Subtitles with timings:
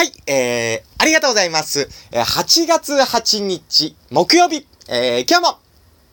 [0.00, 1.86] はい、えー、ありがとうございます。
[2.10, 5.58] 8月8日、木曜日、えー、今日も、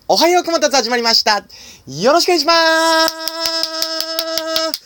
[0.09, 1.37] おはようこもたつ始まりました。
[1.37, 2.55] よろしくお願いしまー
[4.73, 4.81] す。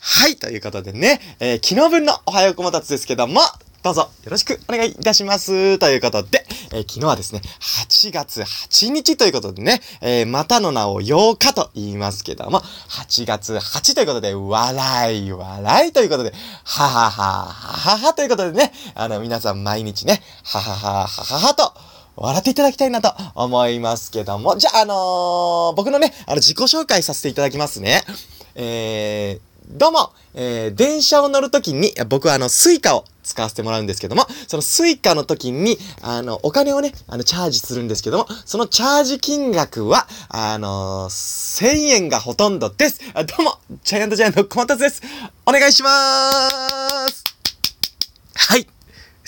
[0.00, 3.42] はい、ということでね、えー、昨日分のおはようこもたつですけども、
[3.82, 5.78] どうぞよろしくお願いいたします。
[5.78, 7.40] ということで、えー昨日はですね、
[7.86, 16.32] 8月8日ということでね、えーまたの名を8日と言いますけども、8月8ということで、笑い、笑いということで、
[16.64, 21.72] ははは、はははということでね、あの、皆さん毎日ね、ははは、はははと、
[22.16, 28.02] 笑っていただきたいなと思いますけども、じゃあ、あのー僕のね、あの、自己紹介させていただきますね。
[28.56, 43.00] えー、どうも、えー、電車を乗るときに、僕はあの、 Suica を使わせてもらうんですけども、その Suica の時に、あの、お金をね、あの、チャージするんですけども、そのチャージ金額は、あの1000円がほとんどです。
[43.14, 45.02] あどうも、ジャイアントジャイアント小松です。
[45.46, 47.24] お願いしまーす
[48.34, 48.77] はい。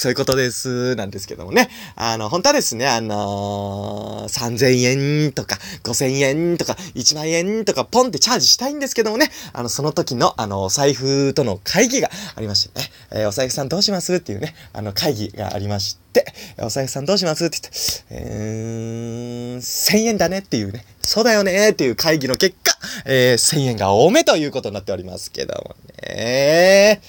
[0.01, 0.97] そういうことです。
[0.97, 1.69] なんですけどもね。
[1.95, 16.25] あの、本当はですね、あのー、3000円とか、5000円とか、1万円とか、ポンってチャージしたいんですけどもね、あの、その時の、あの、お財布との会議がありましてね、えーお財布さんどうしますっていうね、あの、会議がありまして、
[16.63, 25.77] お財布さんどうしますって言って、えー、1000円だねっていうね、そうだよねっていう会議の結果、えー、1000円が多めということになっておりますけども
[26.09, 27.03] ね。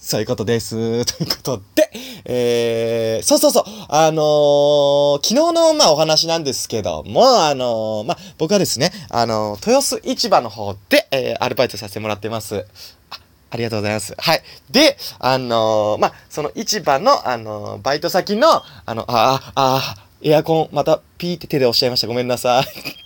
[0.00, 1.04] そういうことです。
[1.04, 1.90] ということで、
[2.32, 12.64] えー、そうそうそう、あのー昨日の、まあ、お話なんですけども、あのーまあ、僕はですね、あのー豊洲市場の方で、えーアルバイトさせてもらってます。
[13.10, 13.18] あ
[13.50, 14.14] ありがとうございます。
[14.16, 14.42] はい。
[14.70, 22.06] で、あのまあ、その市場の、あのバイト先の、あの、あ、あ、あ、エアコン、また、ピーって手で押しちゃいました。
[22.06, 22.99] ごめんなさい。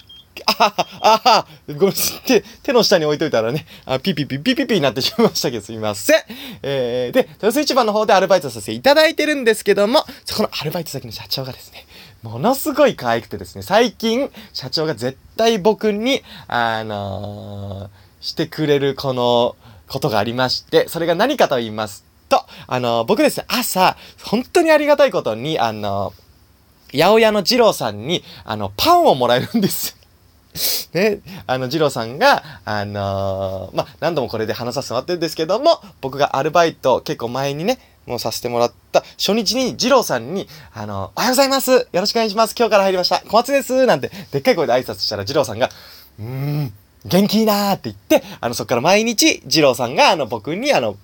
[0.59, 1.95] ああ、あごめん、
[2.27, 6.23] 手、手の下に置いといたらね、あピピピピピピになってしまいましたけど、すみません。
[6.63, 11.87] えー、で、豊洲市場の方でアルバイトさせていただいてるんですけども、そこのアルバイト先の社長がですね、
[12.23, 19.55] ものすごい可愛くてですね、最近、社長が絶対僕に、あのーしてくれるこの、
[19.87, 26.25] ことがありまして、それが何かと言いますと、あのー僕ですね、朝、本当にありがたいことに、あのー
[26.95, 29.97] 八百屋の二郎さんに、あの、パンをもらえるんです。
[30.93, 45.71] ね、あの、二郎さんが、あのーまあ、何度もこれで話させてもらってるんですけども、僕がアルバイト結構前にね、もうさせてもらった初日に二郎さんに、あのおはようございますよろしくお願いします今日から入りました小松ですなんて、でっかい声で挨拶したら二郎さんが、
[46.19, 46.73] うーん、
[47.05, 50.97] 元気いいなーって言って、あの、そっから毎日、二郎さんが、あの、僕に、あの、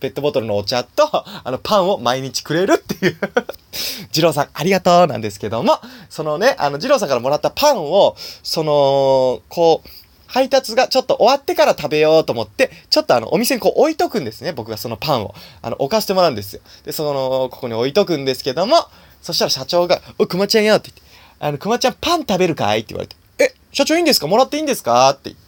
[0.00, 3.16] ペットボトルのお茶と、 あの、パンを毎日くれるっていう。
[4.12, 5.78] 二郎さん、ありがとうなんですけども、
[6.10, 9.88] そのね、あの、二郎さんからもらったパンを、その、こう、
[10.26, 14.52] 配達がちょっと終わってから食べようと思って、ちょっとあの、お店にこう置いとくんですね。
[14.52, 15.34] 僕がそのパンを。
[15.62, 16.60] あの、置かせてもらうんですよ。
[16.84, 18.76] で、その、ここに置いとくんですけども、
[19.22, 21.02] そしたら社長が、おい、くまちゃんよって言って、
[21.38, 22.80] あの、くまちゃんパン食べるかい？
[22.80, 24.26] って言われて、え、社長いいんですか？
[24.26, 25.08] もらっていいんですか？
[25.10, 25.45] って言って。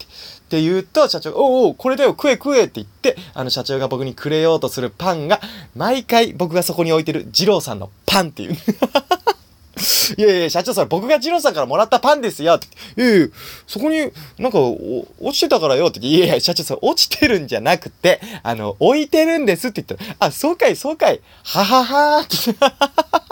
[0.49, 5.41] って言うと、社長が、おうおう、これだよ、食え食えって言って、あの、社長が僕にくれようとするパンが、
[5.77, 8.57] 毎回僕がそこに置いてる二郎さんのパンっていう。
[10.17, 12.67] いやいや、社長それ僕が二郎さんからもらったパンですよって。
[12.97, 13.29] いやいや、
[13.67, 16.01] そこになんか落ちてたからよって。
[16.01, 23.28] いやいや、社長それ落ちてるんじゃなくて、あの、置いてるんですって言ったら、あ、そうかい、そうかい、はははーって。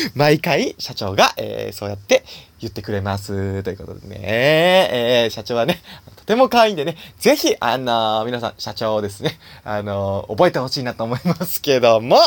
[0.14, 2.24] 毎回社長が、えーそうやって
[2.60, 3.62] 言ってくれます。
[3.62, 5.82] ということでね、えー社長はね、
[6.16, 12.18] とても可愛いんでね、ぜひ、あのー皆さん、社長をですね、あのー覚えてほしいなと思いますけども、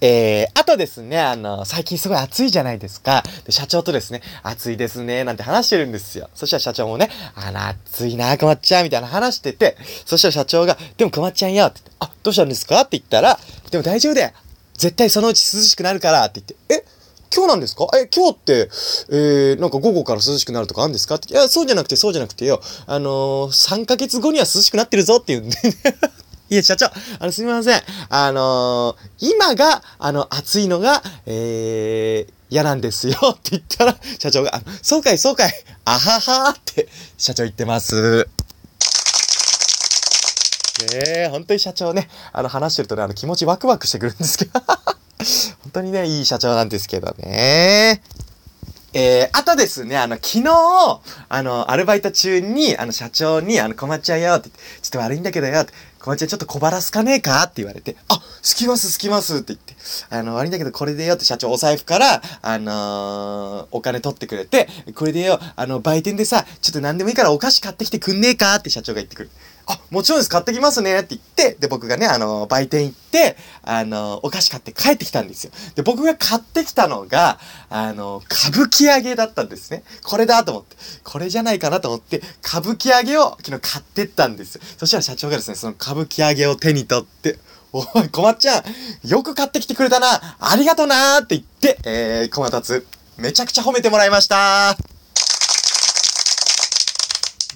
[0.00, 3.22] えー、あとですね、あの、最近すごい暑いじゃないですか。
[3.46, 6.28] で、社長とですね、暑いですね、なんて話してるんですよ。
[6.34, 12.80] そしたら社長もね、あの、暑いな、くまっちゃん、みたいな話してて、そしたら社長が、でもくまっちゃんよ、って言って、あ、どうしたんですか？
[12.82, 13.38] って言ったら、
[13.70, 14.32] でも大丈夫だよ。
[14.78, 16.84] 絶対そのうち涼しくなるから、って言って、え
[17.34, 17.88] 今日なんですか？
[17.96, 18.70] え、今日って、
[19.10, 21.16] えー、なんか午後から涼しくなるとかあるんですか？
[21.16, 21.32] って。
[21.32, 22.60] いや、そうじゃなくて、そうじゃなくてよ。
[22.86, 25.56] あのー、3ヶ月後には涼しくなってるぞって言うんで。
[25.62, 25.74] ね
[26.50, 26.92] いや、社長、あ
[27.26, 27.82] の、すみません。
[28.10, 35.52] あのー今が、あの、暑いのが、えー、嫌なんですよって言ったら、社長が、あそうかい、そうかい、
[35.86, 36.86] あははって、
[37.18, 38.28] 社長言ってます。
[40.84, 44.60] ねえ、本当に社長ね、あの、話してるとね、あの、気持ちワクワクしてくるんですけど、
[45.62, 48.02] 本当にね、いい社長なんですけどね。
[48.96, 59.74] えー、あとですね、あの、昨日、あの、アルバイト中に、あの、社長に、あの、困っちゃうよってって、ちょっと悪いんだけどよって、困っちゃんちょっと小腹すかねえかって言われて、あ、すきますすきますって言って、
[60.10, 69.30] あの、悪いんだけどこれでよって社長お財布から、あのーお金取ってくれて、これでよ、あの、売店でさ、ちょっと何でもいいからお菓子買ってきてくんねえかって社長が言ってくる。
[69.66, 75.52] あ、もちろんです、買ってきますねって言って、で、僕がね、あの、売店行って、あの、お菓子買って帰ってきたんですよ。
[75.74, 77.38] で、僕が買ってきたのが、
[77.70, 79.82] あの、歌舞伎揚げだったんですね。
[80.02, 84.62] これだと思って、これじゃないかなと思って、歌舞伎揚げを昨日買ってったんですよ。
[84.78, 87.38] そしたら社長がですね、その歌舞伎揚げを手に取って、
[87.72, 94.93] おい、小松ちゃん、よく買ってきてくれたな、ありがとなーって言って、えー、小松めちゃくちゃ褒めてもらいました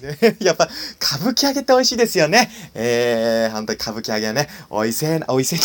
[0.01, 0.69] ね、 やっぱ、
[1.01, 2.51] 歌舞伎揚げって美味しいですよね。
[2.73, 5.59] えー、本当に歌舞伎揚げはね、美味しいな、美味しい。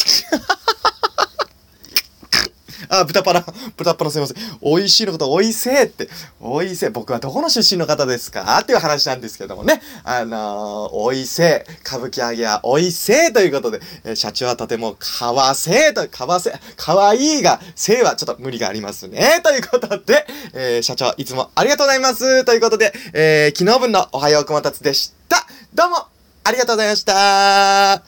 [3.01, 3.45] あ、豚パラ、
[3.77, 4.37] 豚パラすいません。
[4.63, 6.09] 美味しいのこと美味しいって、
[6.41, 6.91] 美味しい。
[6.91, 8.59] 僕はどこの出身の方ですか？
[8.61, 9.83] っていう話なんですけどもね。
[10.05, 11.43] あのー、美味しい。
[11.87, 19.41] 歌舞伎揚げは美味しいということで、えー、社長はとてもかわせいと、かわせ、かわいいが、せいはちょっと無理がありますね。
[19.43, 22.45] ということで、えー、社長いつもありがとうございます。
[22.45, 25.47] ということで、えー、昨日分のおはようくまたつでした。
[25.75, 26.07] どうも、
[26.45, 28.03] ありがとうございました。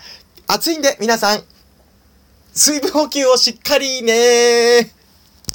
[0.46, 1.42] 暑いんで皆さん、
[2.58, 4.91] 水分補給をしっかりね